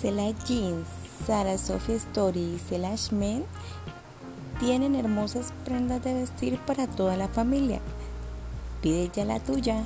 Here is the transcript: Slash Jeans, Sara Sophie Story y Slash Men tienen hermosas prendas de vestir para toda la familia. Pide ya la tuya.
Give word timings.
Slash 0.00 0.34
Jeans, 0.46 0.86
Sara 1.26 1.58
Sophie 1.58 1.96
Story 1.96 2.54
y 2.54 2.58
Slash 2.58 3.10
Men 3.12 3.44
tienen 4.60 4.94
hermosas 4.94 5.52
prendas 5.64 6.02
de 6.02 6.14
vestir 6.14 6.58
para 6.58 6.86
toda 6.86 7.16
la 7.16 7.28
familia. 7.28 7.80
Pide 8.82 9.10
ya 9.14 9.24
la 9.24 9.40
tuya. 9.40 9.82